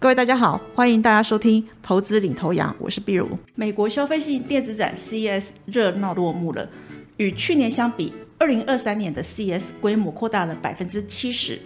[0.00, 3.36] 各位大家好，欢迎大家收听投资领头羊，我是碧如。
[3.56, 6.68] 美国消费性电子展 CES 热闹落幕了，
[7.16, 11.60] 与去年相比，二零二三年的 CES 规模扩大了百分之七十，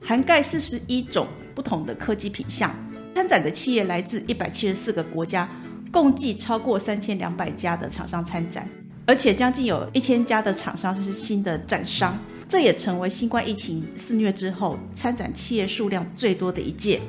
[0.00, 1.26] 涵盖四十一种
[1.56, 2.72] 不同的科技品项。
[3.16, 5.48] 参展的企业来自一百七十四个国家，
[5.90, 8.64] 共计超过三千两百家的厂商参展，
[9.06, 12.16] 而且将近有一千家的厂商是新的展商，
[12.48, 17.00] 这也成为新冠疫情肆虐之后参展企业数量最多的一届。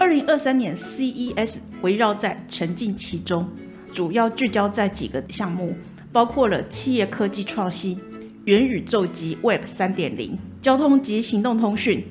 [0.00, 3.46] 二零二三年 CES 围绕在沉浸其中，
[3.92, 5.76] 主要聚焦在几个项目，
[6.10, 8.00] 包括了企业科技创新、
[8.46, 12.02] 元宇宙及 Web 三点零、交通及行动通讯、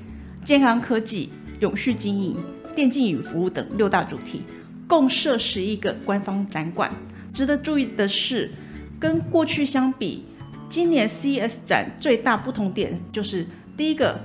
[0.45, 2.37] 健康科技、永续经营、
[2.75, 4.43] 电竞与服务等六大主题，
[4.87, 6.93] 共设十一个官方展馆。
[7.33, 8.51] 值得注意的是，
[8.99, 10.23] 跟过去相比，
[10.69, 14.15] 今年 CES 展最大不同点就是第一个。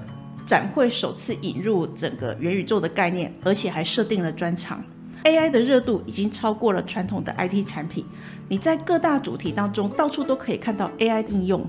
[0.47, 4.85] 展会首次引入整个元宇宙的概念，而且还设定了专场。
[5.25, 8.05] AI 的热度已经超过了传统的 IT 产品，
[8.47, 11.67] 你在各大主题当中到处都可以看到 AI 应用，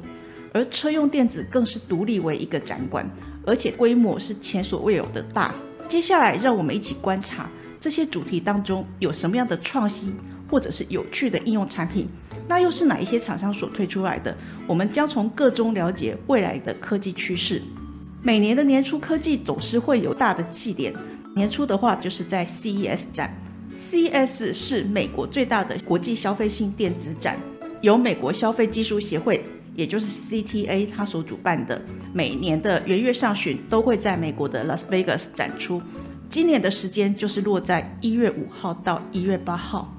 [0.51, 3.09] 而车用电子更是独立为一个展馆，
[3.45, 5.55] 而且规模是前所未有的大。
[5.87, 7.49] 接下来，让我们一起观察
[7.79, 10.13] 这些主题当中有什么样的创新，
[10.49, 12.09] 或者是有趣的应用产品，
[12.49, 14.35] 那又是哪一些厂商所推出来的？
[14.67, 17.61] 我们将从各中了解未来的科技趋势。
[18.25, 20.91] 每年的年初科技总是会有大的祭典，
[21.35, 23.31] 年初的话就是在 CES 展
[23.77, 27.37] ，CES 是美国最大的国际消费性电子展，
[27.81, 31.79] 由美国消费技术协会，也就是 CTA 它所主办的，
[32.13, 35.79] 每年的元月上旬都会在美国的 Las Vegas 展出，
[36.27, 39.95] 今年的时间就是落在一月五号到一月八号。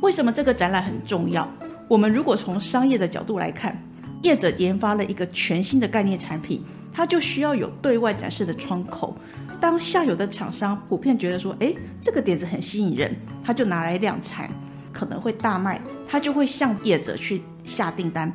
[0.00, 1.48] 为什么这个展览很重要？
[1.86, 3.80] 我们如果从商业的角度来看，
[4.24, 6.60] 业者研发了一个全新的概念产品。
[6.92, 9.16] 它就需要有对外展示的窗口。
[9.60, 14.50] 当下游的厂商普遍觉得说，哎，这个点子很吸引人，他就拿来量产，
[14.92, 18.32] 可能会大卖，他就会向业者去下订单。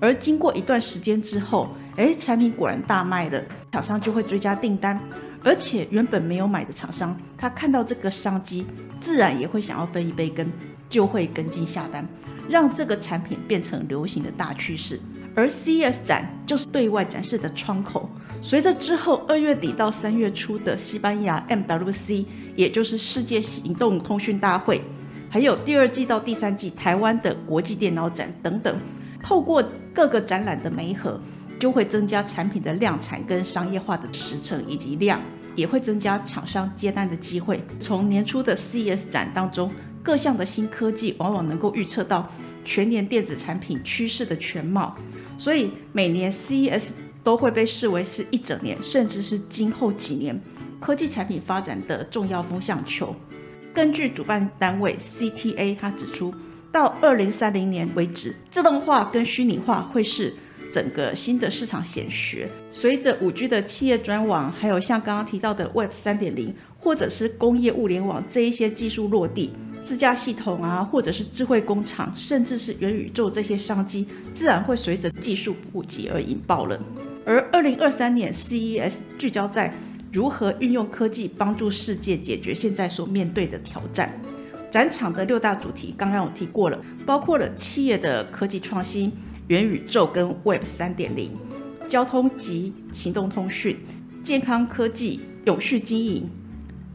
[0.00, 3.42] 而经过一段时间之后，哎，产品果然大卖了，
[3.72, 5.00] 厂商就会追加订单。
[5.42, 8.66] 而且原本没有买的厂商，他看到这个商机，
[9.00, 10.46] 自然也会想要分一杯羹，
[10.90, 12.06] 就会跟进下单，
[12.48, 15.00] 让这个产品变成流行的大趋势。
[15.38, 18.10] 而 CES 展就是对外展示的窗口。
[18.42, 22.24] 随着之后二月底到三月初的西班牙 MWC，
[22.56, 24.80] 也就是世界行动通讯大会，
[25.30, 28.80] 还有第二季到第三季台湾的国际电脑展等等，
[29.22, 29.62] 透过
[29.94, 31.20] 各个展览的媒合，
[31.60, 35.20] 就会增加产品的量产跟商业化的时程以及量，
[35.54, 37.62] 也会增加厂商接单的机会。
[37.78, 39.70] 从年初的 CES 展当中，
[40.02, 42.28] 各项的新科技往往能够预测到
[42.64, 44.96] 全年电子产品趋势的全貌。
[45.38, 46.88] 所以每年 CES
[47.22, 50.38] 都会被视为是一整年，甚至是今后几年
[50.80, 53.14] 科技产品发展的重要风向球。
[53.72, 56.34] 根据主办单位 CTA，他指出，
[56.72, 60.34] 到二零三零年为止，自动化跟虚拟化会是
[60.72, 62.48] 整个新的市场显学。
[62.72, 69.52] 随着五 G 的企业专网，还有像刚刚提到的 Web 三点零，或者是工业物联网这一些技术落地。
[69.82, 76.78] 自驾系统啊，或者是智慧工厂，甚至是元宇宙这些商机，自然会随着技术普及而引爆了。
[77.24, 79.74] 而二零二三年 CES 聚焦在
[80.12, 84.20] 如何运用科技帮助世界解决现在所面对的挑战。
[84.70, 89.12] 展场的六大主题刚刚我提过了，包括了企业的科技创新、
[89.46, 91.32] 元宇宙跟 Web 三点零、
[91.88, 93.78] 交通及行动通讯、
[94.22, 96.28] 健康科技、永续经营。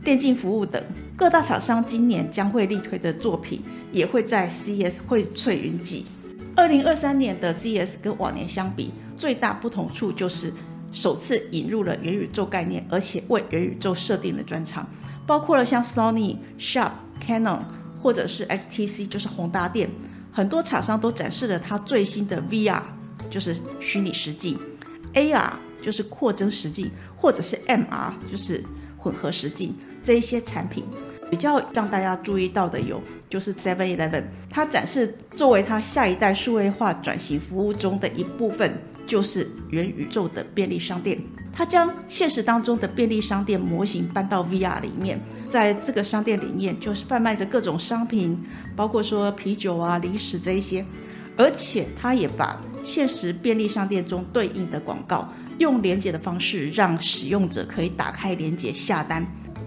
[0.04, 0.84] 电竞服务等
[1.16, 6.06] 各大厂商今年将会力推的作品，也会在 CS 荟萃云集。
[6.58, 10.54] 二零二三年的 CS 跟往年相比，最大不同处就是
[10.92, 14.86] 首次引入了元宇宙概念，而且为元宇宙设定了专场，
[15.26, 16.92] 包括了像 Sony、Sharp、
[17.26, 17.60] Canon
[18.02, 19.90] 或者是 HTC，就是宏达电，
[20.34, 22.82] 很多厂商都展示了它最新的 VR，
[23.32, 24.60] 就是虚拟实境
[25.14, 28.62] ；AR 就是扩增实境，或者是 MR 就是
[28.98, 29.74] 混合实境。
[30.04, 30.84] 这一些产品
[31.30, 38.72] 比较让大家注意到的有，就是 Seven Eleven，它展示作为它下一代数位化转型服务中的一部分，
[39.08, 41.20] 就是元宇宙的便利商店。
[41.56, 48.38] 它将现实当中的便利商店模型搬到 VR 里面，在这个商店里面就是贩卖着各种商品，
[48.76, 50.84] 包括说啤酒啊、零食这一些，
[51.38, 59.24] 而且它也把现实便利商店中对应的广告，用连接的方式让使用者可以打开连接下单。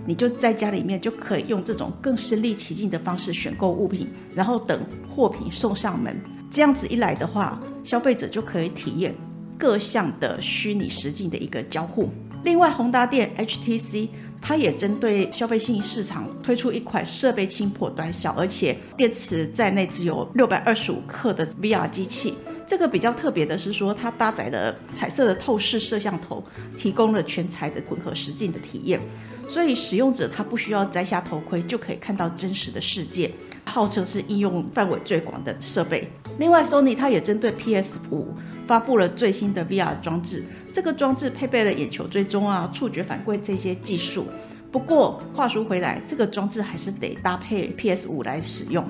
[0.06, 6.16] 你就在家里面就可以用这种更身临其境的方式选购物品，然后等货品送上门。
[6.50, 9.14] 这样子一来的话，消费者就可以体验
[9.58, 12.08] 各项的虚拟实境的一个交互。
[12.44, 14.08] 另外，宏达店 HTC
[14.48, 22.32] 它也针对消费性市场推出一款设备轻薄短小，而且电池在内只有六百二十五克的 VR 机器。
[22.64, 26.44] 这个比较特别的是说，它搭载了彩色的透视摄像头，
[26.76, 29.00] 提供了全彩的混合实境的体验。
[29.48, 33.28] 所以使用者他不需要摘下头盔就可以看到真实的世界，
[33.64, 36.08] 号称是应用范围最广的设备。
[36.38, 38.28] 另外，Sony 它也针对 PS 五
[38.66, 44.26] 发布了最新的 VR 装置，这个装置配备了眼球追踪啊、触觉反馈这些技术。
[44.72, 48.84] 不过话说回来，这个装置还是得搭配 PS 五来使用。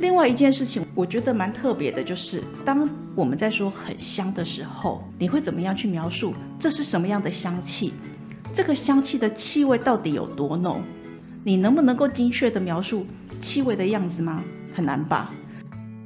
[0.00, 7.92] 另外一件事情，我觉得蛮特别的，就是当我们在说很香的时候，你会怎么样去描述这是什么样的香气？
[8.52, 10.82] 这个香气的气味到底有多浓？
[11.44, 13.06] 你能不能够精确的描述
[13.40, 14.42] 气味的样子吗？
[14.74, 15.32] 很难吧。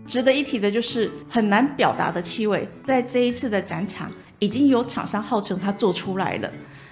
[0.09, 6.51] 值得一提的就是很难表达的气味，在这一次的展场已经有厂商号称它做出来了。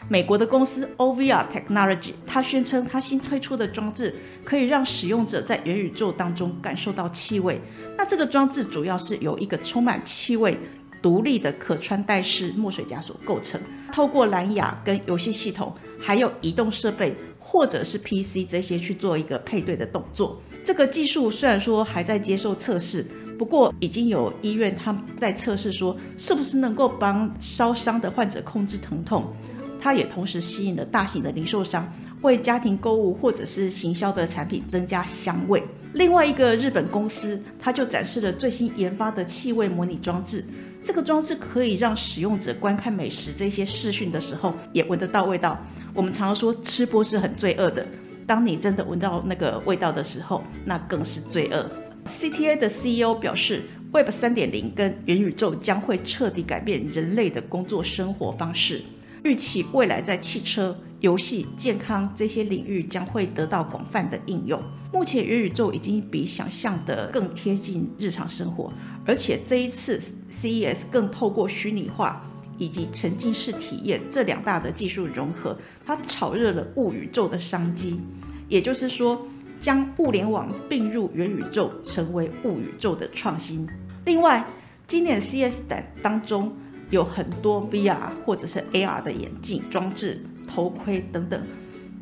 [0.08, 4.14] 美国的公司 OVR Technology，它宣称它新推出的装置
[4.44, 7.60] 可以让使用者在元宇宙当中感受到气味。
[7.96, 10.56] 那这个装置主要是由一个充满气味。
[11.00, 13.60] 独立的可穿戴式墨水夹所构成，
[13.92, 20.40] 透过蓝牙跟游戏系统，还有移动设备或者是 PC 这些去做一个配对的动作。
[20.64, 23.06] 这个技术虽然说还在接受测试，
[23.38, 29.32] 不过已经有医院他们在测试说是不是能够帮烧伤的患者控制疼痛。
[29.80, 31.88] 它也同时吸引了大型的零售商
[32.22, 35.62] 为家庭购物或者是行销的产品增加香味。
[35.92, 40.44] 另外一个日本公司，它就展示了最新研发的气味模拟装置。
[40.86, 45.60] 这个装置可以让使用者观看美食这些视讯的时候，也闻得到味道。
[45.92, 47.84] 我们常常说吃播是很罪恶的，
[48.24, 51.68] 当你真的闻到那个味道的时候，那更是罪恶。
[52.06, 58.80] CTA 的 CEO 表示，Web 三点零跟元宇宙将会彻底改变人类的工作生活方式。
[59.26, 64.62] 预期未来在汽车、游戏、健康这些领域将会得到广泛的应用。
[64.92, 68.72] 目前元宇宙已经比想象的更贴近日常生活，
[69.04, 70.00] 而且这一次
[70.30, 72.24] CES 更透过虚拟化
[72.56, 78.00] 以及沉浸式体验这两大的技术融合，它炒热了物宇宙的商机。
[78.48, 79.26] 也就是说，
[79.60, 83.66] 将物联网并入元宇宙，成为物宇宙的创新。
[84.04, 84.46] 另外，
[84.86, 86.54] 今年 CES 展当中。
[86.90, 91.42] 有很多 VR 或者是 AR 的眼镜装置、头盔等等，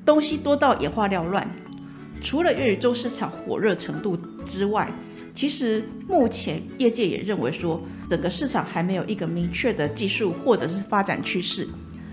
[0.04, 1.48] 东西多到眼花缭乱。
[2.22, 4.16] 除了元宇宙市场火热程度
[4.46, 4.90] 之外，
[5.34, 11.69] 其实目前业界也认为说，整个市场还没有一个明确的技术或者是发展趋势。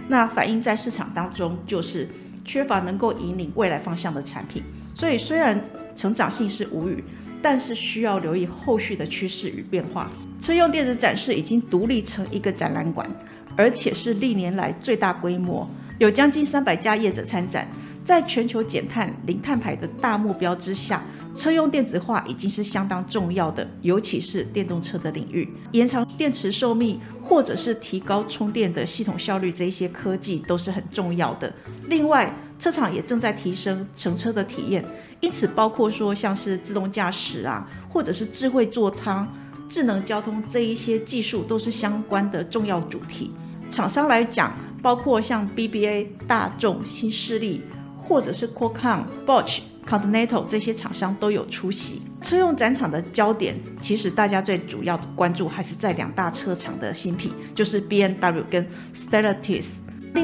[0.08, 2.10] 那反映在市场当中，就是
[2.44, 4.64] 缺乏能够引领未来方向的产品。
[4.94, 5.64] 所以虽然
[5.96, 7.04] 成长性是无语，
[7.42, 10.12] 但是需要留意后续的趋势与变化。
[10.42, 13.08] 车用电子展示已经独立成一个展览馆，
[13.56, 17.68] 而且是历年来最大规模，有将近三百家业者参展。
[18.04, 21.04] 在全球减碳、零碳排的大目标之下，
[21.36, 31.54] 车用电子化已经是相当重要的，尤其是电动车的领域，延长电池寿命或者是提高充电的系统效率，这一些科技都是很重要的。
[31.88, 34.84] 另外，车厂也正在提升乘车的体验，
[35.20, 39.32] 因此包括说像是自动驾驶啊，或者是智慧座舱。
[39.72, 43.32] 智能交通这一些技术都是相关的重要主题。
[43.70, 47.62] 厂商来讲，包括像 BBA、大众、新势力，
[47.98, 52.02] 或者是 Qualcomm、Bosch、Continental 这些厂商都有出席。
[52.22, 59.68] 车用展场的焦点，其实大家最主要的关注还是在两大车厂的新品，就是 BMW 跟 Stellantis。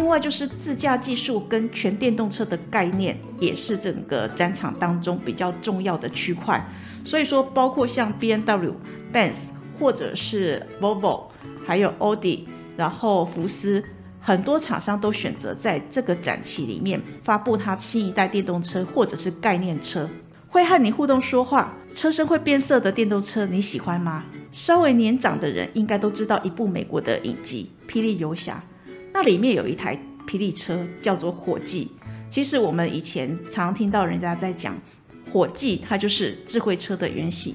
[0.07, 6.65] 另外就是自驾技术跟全电动车的概念，也是整个展场当中比较重要的区块。
[7.03, 8.73] 所以说，包括像 B N W、
[9.11, 9.33] Benz
[9.77, 11.23] 或者是 Volvo，
[11.65, 12.47] 还有奥迪，
[12.77, 13.83] 然后福斯，
[14.21, 20.09] 很多厂商都选择在这个展期里面发布它新一代电动车或者是概念车，
[20.47, 24.23] 会和你互动说话，车身会变色的电动车，你喜欢吗？
[24.53, 28.53] 稍微年长的人应该都知道一部美国的影集《霹雳游侠》，
[29.13, 31.91] 那里面有一台霹雳车叫做火计。
[32.29, 34.77] 其实我们以前常听到人家在讲。
[35.29, 37.53] 火计，它就是智慧车的原型。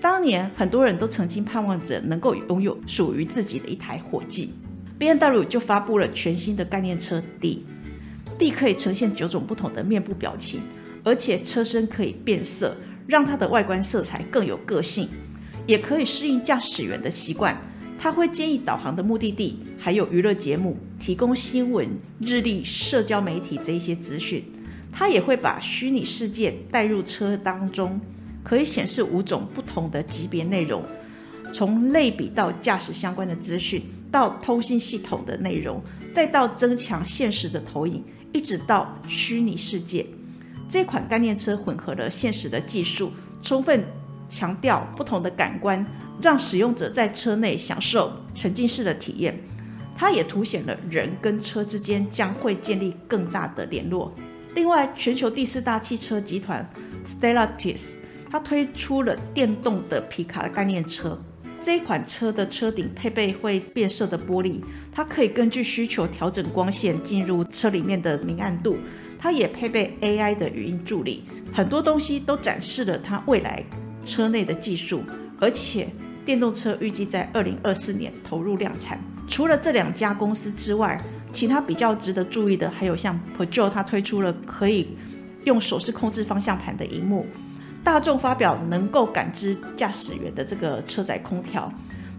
[0.00, 4.54] 当年很多人都曾经盼望着能够拥有属于自己的一台火计
[4.96, 10.60] ，B N W 就发布了全新的概念车 D，D 可以呈现九种不同的面部表情，
[11.02, 12.76] 而且车身可以变色，
[13.08, 15.08] 让它的外观色彩更有个性，
[15.66, 17.60] 也可以适应驾驶员的习惯。
[17.98, 21.88] 他会建议导航的目的地，还有娱乐节目，提供新闻、
[22.20, 24.44] 日历、社交媒体这一些资讯。
[24.92, 28.00] 他也会把虚拟世界带入车当中，
[28.44, 30.82] 可以显示五种不同的级别内容，
[31.52, 33.82] 从类比到驾驶相关的资讯，
[34.12, 35.82] 到通信系统的内容，
[36.12, 40.06] 再到增强现实的投影，一直到虚拟世界。
[40.68, 43.10] 这款概念车混合了现实的技术，
[43.42, 43.84] 充分
[44.28, 45.84] 强调不同的感官，
[46.20, 49.38] 让使用者在车内享受沉浸式的体验。
[49.96, 54.12] 它也凸显了人跟车之间将会建立更大的联络。
[54.54, 56.68] 另外，全球第四大汽车集团
[57.06, 57.80] Stellantis，
[58.30, 61.16] 它推出了电动的皮卡的概念车。
[61.60, 64.60] 这一款车的车顶配备会变色的玻璃，
[64.92, 68.76] 它可以根据需求调整光线进入车里面的明暗度。
[69.18, 73.64] 它也配备 AI 的语音助理，很多东西都展示了它未来
[74.04, 75.02] 车内的技术。
[75.40, 75.88] 而且，
[76.24, 78.98] 电动车预计在二零二四年投入量产。
[79.28, 81.00] 除了这两家公司之外，
[81.32, 84.96] 其他比较值得注意的还有像 Peugeot，它推出了可以
[85.44, 87.26] 用手势控制方向盘的荧幕。
[87.82, 91.70] 大众发表能够感知驾驶员的这个车载空调，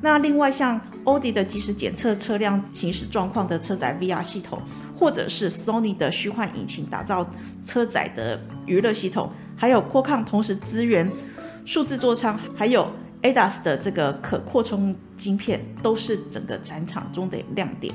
[0.01, 4.61] 那另外像欧迪的即时检测车辆行驶状况的车载 VR 系统，
[4.95, 7.27] 或者是 Sony 的虚幻引擎打造
[7.65, 11.09] 车载的娱乐系统，还有 q u a c o m 同时支援
[11.65, 12.89] 数字座舱，还有
[13.22, 17.93] ADAS 的这个可扩充晶片，都是整个展场中的亮点。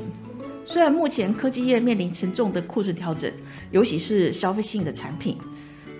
[0.66, 3.32] 虽然目前科技业面临沉重的库存调整，
[3.70, 5.38] 尤其是消费性的产品，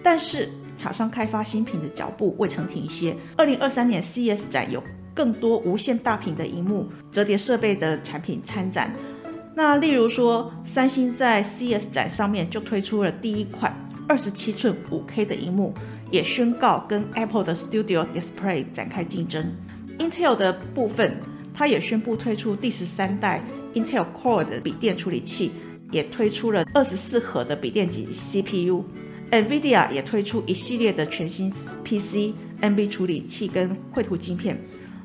[0.02, 0.48] 但是。
[0.76, 3.14] 厂商开发新品的脚步未曾停歇。
[3.36, 8.90] 二零二三年 CES 展有更多无线大屏的荧幕、折叠设备的产品参展。
[9.54, 13.76] 那例如说，三星在 CES 展上面就推出了第一款
[14.08, 15.74] 二十七寸五 K 的荧幕，
[16.10, 19.52] 也宣告跟 Apple 的 Studio Display 展开竞争。
[19.98, 21.16] Intel 的部分，
[21.52, 23.42] 它也宣布推出第十三代
[23.74, 25.52] Intel Core 的笔电处理器，
[25.90, 28.84] 也推出了二十四核的笔电级 CPU。
[29.30, 31.52] NVIDIA 也推出一系列的全新
[31.84, 34.60] PC、NB 处理器跟绘图晶片。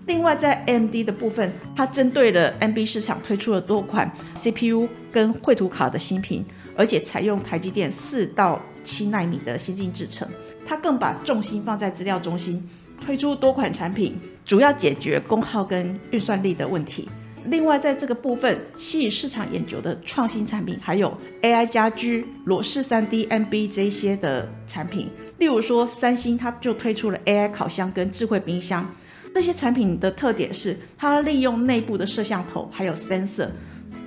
[0.07, 6.43] 另外，在 AMD 的部分，它针对了 NB 市场推出了多款 CPU 跟绘图卡的新品，
[6.75, 10.27] 而且采用台积电四到七纳米的先进制程。
[10.65, 12.67] 它更把重心放在资料中心，
[13.03, 17.07] 推出多款产品，主要解决功耗跟运算力的问题。
[17.45, 25.07] 另外，在这个部分吸引市场研究的创新产品，还有 AI 家居、裸视 3D、MB 这些的产品。
[25.38, 28.89] 例如说，三星它就推出了 AI 烤箱跟智慧冰箱。
[29.31, 33.50] 这些产品的特点是，它利用内部的摄像头还有 sensor，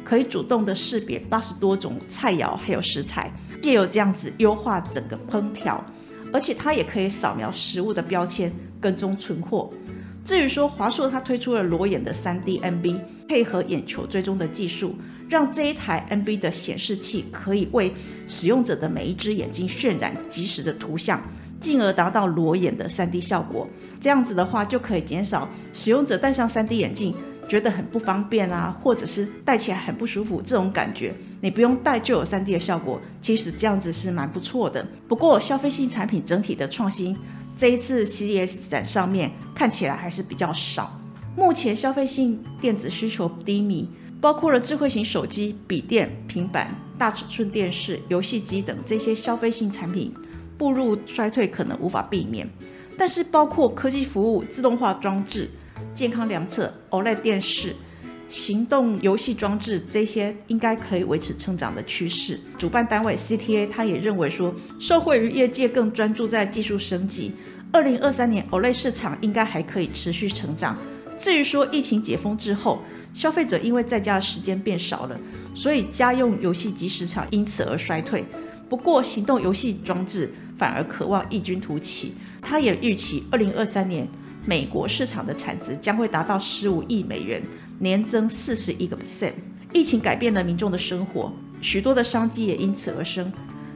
[0.02, 3.30] 可以主动的识别八十多种菜肴还有食材，
[3.62, 5.84] 借由这样子优化整个烹调。
[6.32, 9.70] 而且它也可以扫描食物的标签，跟踪存货。
[10.24, 12.98] 至于说华硕，它推出了裸眼的 3D NB。
[13.28, 14.96] 配合眼球追踪的技术，
[15.28, 17.92] 让这一台 NB 的显示器可以为
[18.26, 21.20] 使用者的每一只眼睛渲染及时的图像，
[21.60, 23.68] 进而达到裸眼的 3D 效果。
[24.00, 27.14] 这样子的话，就可以减少使用者戴上 3D 眼镜
[27.46, 31.12] 觉得很不方便啊，或者是戴起来很不舒服这种感觉。
[31.40, 34.84] 你不用戴就有 3D 的效果，其实这样子是蛮不错的。
[35.06, 37.16] 不过消费性产品整体的创新，
[37.56, 40.98] 这一次 CES 展上面看起来还是比较少。
[41.36, 43.88] 目前消费性电子需求低迷，
[44.20, 50.12] 包括了智慧型手机、笔电、平板、大尺寸电视、游戏机等这些消费性产品
[50.56, 52.48] 步入衰退可能无法避免。
[52.98, 55.48] 但是，包括科技服务、自动化装置、
[55.94, 57.76] 健康量测、OLED 电视、
[58.28, 62.38] 行动游戏装置这些，应该可以维持成长的趋势。
[62.58, 67.32] 主办单位 CTA 他也认为说，受惠于业界更专注在技术升级，
[67.72, 70.78] 二零二三年 OLED 市场应该还可以持续成长。
[71.18, 72.80] 至于说疫情解封之后，
[73.14, 75.18] 消费者因为在家的时间变少了，
[75.54, 78.24] 所以家用游戏机市场因此而衰退。
[78.68, 82.12] 不过，行动游戏装置反而渴望异军突起。
[82.42, 84.06] 他也预期，二零二三年
[84.44, 87.42] 美国市场的产值将会达到十五亿美元，
[87.78, 89.32] 年增四十一个 percent。
[89.72, 93.30] 疫情改变了民众的生活，许多的商机也因此而生。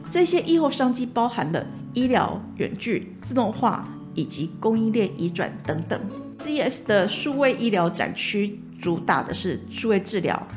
[0.09, 5.99] 这些疫后商机包含了医疗、远距、自动化以及供应链移转等等。
[6.39, 10.47] CES 的数位医疗展区主打的是数位治疗、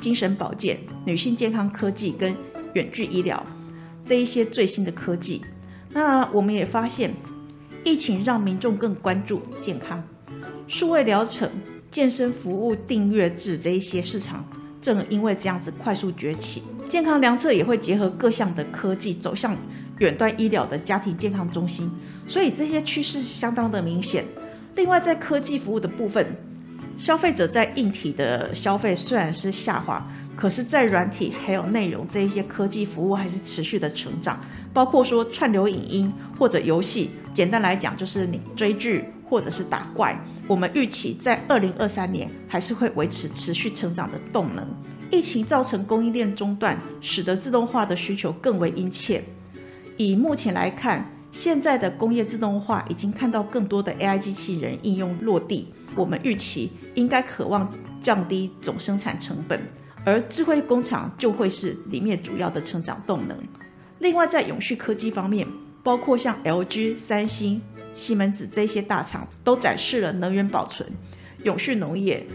[0.00, 2.34] 精神保健、女性健康科技跟
[2.74, 3.44] 远距医疗
[4.04, 5.42] 这一些最新的科技。
[5.92, 7.14] 那我们也发现，
[7.84, 10.02] 疫情让民众更关注健康，
[10.66, 11.48] 数位疗程、
[11.90, 14.44] 健身服务订阅制这一些市场
[14.80, 16.62] 正因为这样子快速崛起。
[16.88, 19.56] 健康量测也会结合各项的科技，走向
[19.98, 21.90] 远端医疗的家庭健康中心，
[22.26, 24.24] 所以这些趋势相当的明显。
[24.74, 26.26] 另外，在科技服务的部分，
[26.96, 30.04] 消费者在硬体的消费虽然是下滑，
[30.36, 34.40] 可是，在软体还有内容这一些科技服务还是持续的成长，
[34.72, 37.10] 包括说串流影音或者游戏。
[37.34, 40.18] 简单来讲，就是你追剧或者是打怪。
[40.48, 44.66] 我们预期在二零二三年还是会维持持续成长的动能。
[45.12, 49.22] 疫情造成供应链中断，使得自动化的需求更为殷切。
[49.96, 59.60] 以目前来看，现在的工业自动化已经看到更多的 AI 机器人应用落地，我们预期应该渴望降低总生产成本，
[60.04, 63.36] 而智慧工厂就会是里面主要的成长动能。
[63.98, 65.46] 另外，在永续科技方面，
[65.82, 67.60] 包括像 LG、三星、
[67.94, 70.88] 西门子这些大厂，都展示了能源保存、
[71.44, 72.26] 永续农业、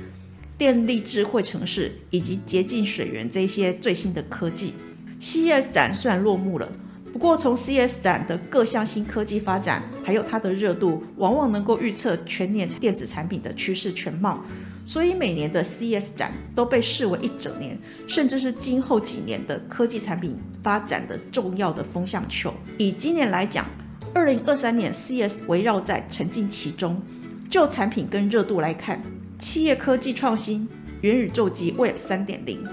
[0.58, 4.74] 电力智慧城市以及洁净水源这些最新的科技。
[5.20, 6.70] CES 展虽然落幕了。
[7.14, 14.44] 不过，从 CES 展的各项新科技发展，还有它的热度，往往能够预测全年电子产品的趋势全貌。
[14.86, 17.76] 所以，每年的 CES 展都被视为一整年，
[18.08, 22.54] 甚至是今后几年的科技产品发展的重要的风向球。
[22.78, 23.66] 以今年来讲，
[24.14, 27.02] 二零二三年 CES 围绕在沉浸其中。
[27.50, 29.02] 就产品跟热度来看，
[29.40, 30.68] 企业科技创新、
[31.02, 32.64] 元宇宙及 Web 三点零、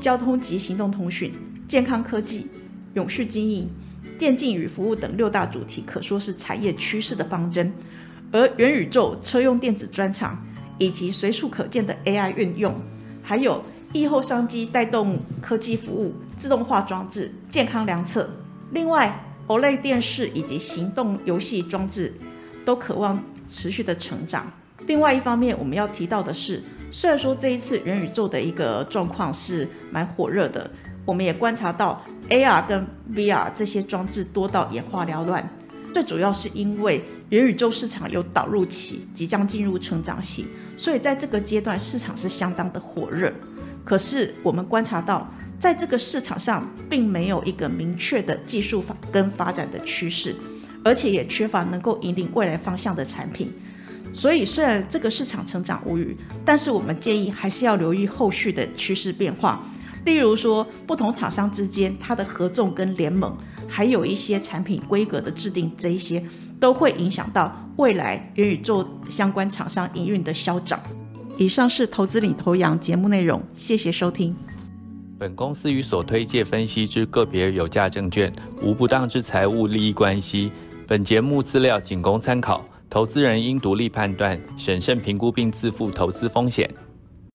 [0.00, 1.32] 交通及行动通讯、
[1.66, 2.46] 健康科技、
[2.94, 3.68] 永续经营。
[4.18, 7.72] 电竞与服务等六大主题可说是产业趋势的方针，
[8.32, 10.44] 而元宇宙、车用电子专场
[10.78, 12.74] 以及随处可见的 AI 运用，
[13.22, 18.28] 还有疫后商机带动科技服务、自动化装置、健康量测。
[18.72, 22.12] 另外，OLED 电视以及行动游戏装置
[22.64, 24.50] 都渴望持续的成长。
[24.86, 30.70] 另外一方面，我们要提到的是，虽然说这一次元宇宙的一个状况是蛮火热的，
[31.04, 32.02] 我们也观察到。
[32.28, 35.48] AR 跟 VR 这些装置多到眼花缭乱，
[35.94, 40.44] 最主要是因为元宇宙市场有导入期，即将进入成长期，
[40.78, 43.32] 所以在这个阶段市场是相当的火热。
[43.84, 50.34] 可是我们观察到，在这个市场上并没有一个明确的技术法跟发展的趋势，
[50.84, 53.52] 而且也缺乏能够引领未来方向的产品。
[54.14, 59.62] 所以虽然这个市场成长无虞，但是我们建议还是要留意后续的趋势变化。
[60.04, 63.36] 例如说，不同厂商之间它的合纵跟联盟，
[63.68, 66.24] 还有一些产品规格的制定，这一些
[66.60, 70.80] 都会影响到未来元宇宙相关厂商营运的消长。
[71.36, 74.34] 以上是投资领头羊节目内容，谢谢收听。
[75.16, 80.50] 本公司与所推介分析之个别有价证券无不当之财务利益关系。
[80.88, 86.68] 本节目资料仅供参考，投资人应独立判断、审慎评估并自负投资风险。